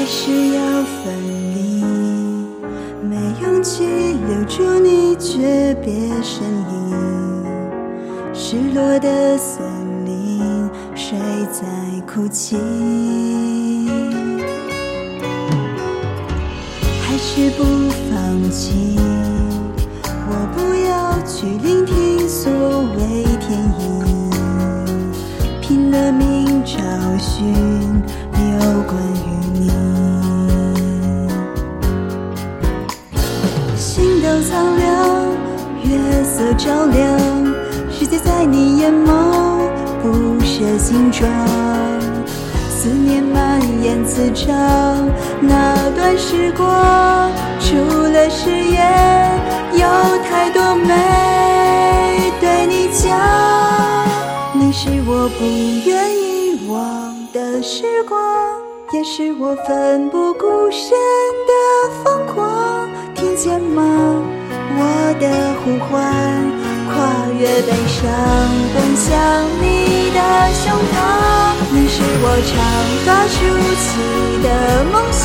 [0.00, 1.12] 还是要分
[1.54, 1.84] 离，
[3.02, 5.92] 没勇气留住你诀别
[6.22, 7.44] 身影。
[8.32, 9.62] 失落的森
[10.06, 11.18] 林，谁
[11.52, 11.66] 在
[12.06, 12.56] 哭泣？
[17.02, 17.62] 还是不
[18.08, 18.96] 放弃？
[20.30, 22.50] 我不要去聆听所
[22.96, 24.30] 谓天意，
[25.60, 26.78] 拼了命找
[27.18, 28.02] 寻
[28.60, 29.70] 有关于你。
[33.76, 34.88] 心都苍凉，
[35.82, 37.18] 月色照亮，
[37.90, 39.08] 世界在你眼眸
[40.02, 41.28] 不舍形状。
[42.68, 44.54] 思念蔓延磁场，
[45.40, 49.30] 那段时光，除了誓言，
[49.72, 49.86] 有
[50.28, 53.18] 太多没对你讲。
[54.54, 55.44] 你是我不
[55.88, 58.29] 愿遗忘的时光，
[58.92, 60.90] 也是我奋不顾身
[61.46, 61.52] 的
[62.02, 62.88] 疯狂。
[63.14, 63.82] 听见吗？
[64.76, 64.82] 我
[65.20, 65.30] 的
[65.62, 66.02] 呼唤，
[66.90, 66.98] 跨
[67.38, 68.10] 越悲伤，
[68.74, 69.14] 奔向
[69.62, 70.18] 你的
[70.52, 70.92] 胸膛。
[71.70, 72.52] 你是我长
[73.06, 73.38] 发竖
[73.78, 73.88] 起
[74.42, 74.48] 的
[74.90, 75.22] 梦想，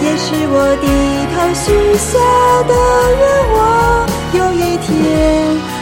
[0.00, 0.86] 也是我低
[1.34, 1.66] 头许
[1.98, 2.14] 下
[2.68, 2.72] 的
[3.18, 3.22] 愿
[3.54, 3.58] 望。
[4.34, 4.86] 有一天，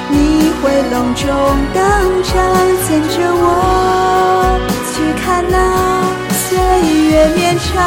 [0.09, 1.29] 你会隆重
[1.75, 1.79] 登
[2.25, 2.33] 场，
[2.87, 3.45] 牵着我
[7.34, 7.83] 绵长。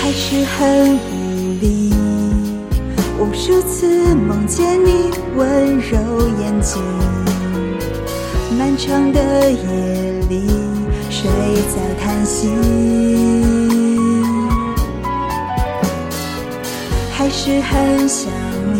[0.00, 1.92] 还是很无力，
[3.18, 5.98] 无数次梦见你温柔
[6.40, 6.82] 眼睛。
[8.58, 9.58] 漫长的夜
[10.28, 10.46] 里，
[11.24, 11.30] 谁
[11.74, 12.50] 在叹息？
[17.10, 18.30] 还是很想
[18.74, 18.78] 你，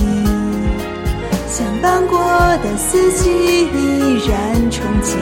[1.48, 2.18] 相伴过
[2.62, 3.30] 的四季
[3.64, 5.16] 依然憧憬。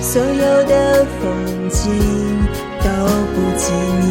[0.00, 1.92] 所有的风景
[2.82, 2.88] 都
[3.32, 4.04] 不及你，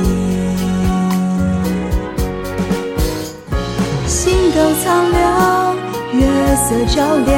[4.08, 5.76] 星斗苍凉，
[6.14, 6.22] 月
[6.56, 7.36] 色照亮，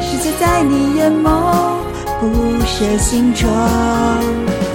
[0.00, 1.26] 世界在你眼眸
[2.78, 3.48] 这心中，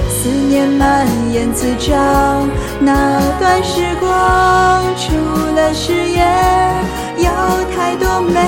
[0.09, 5.13] 思念蔓延滋长，那段时光，除
[5.55, 6.83] 了誓言，
[7.17, 7.29] 有
[7.75, 8.39] 太多没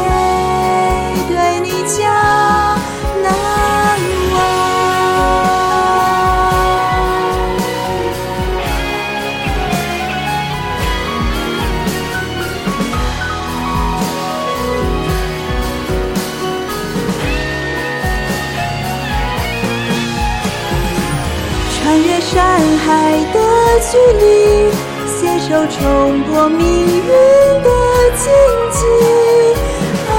[22.85, 22.91] 海
[23.33, 23.39] 的
[23.79, 24.25] 距离，
[25.07, 27.07] 携手冲破命运
[27.63, 27.69] 的
[28.17, 28.25] 荆
[28.71, 28.77] 棘，
[30.09, 30.11] 爱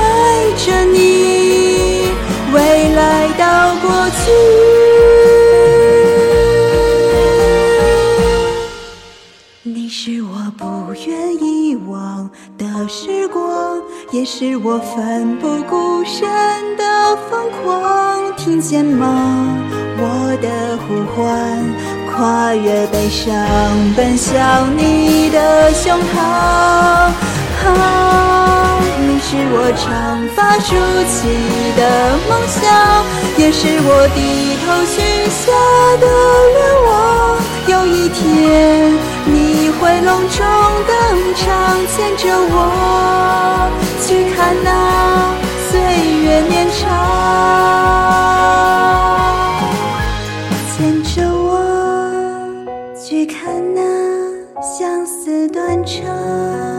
[0.56, 2.08] 着你，
[2.54, 2.56] 未
[2.94, 4.22] 来到过去。
[9.62, 16.26] 你是我不愿遗忘的时光，也是我奋不顾身
[16.76, 18.34] 的疯狂。
[18.36, 19.56] 听见吗？
[19.96, 21.24] 我的呼唤，
[22.16, 23.34] 跨越悲伤，
[23.96, 26.20] 奔向你的胸膛。
[27.66, 29.84] 啊，你是我长
[30.36, 30.76] 发竖
[31.10, 31.16] 起
[31.76, 31.80] 的
[32.28, 32.62] 梦想，
[33.36, 34.94] 也是我低头许
[35.28, 35.42] 下
[35.98, 36.06] 的
[36.54, 36.88] 愿望。
[37.66, 38.94] 有一天，
[39.24, 40.46] 你会隆重
[40.86, 40.92] 登
[41.34, 41.44] 场，
[41.96, 43.68] 牵着我
[44.06, 44.70] 去看那
[54.76, 56.73] 相思断肠。